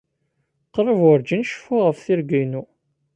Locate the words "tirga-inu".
2.05-2.63